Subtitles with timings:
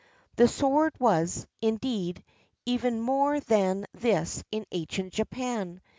[0.35, 2.23] The sword was, indeed,
[2.65, 5.79] even more than this in ancient Japan.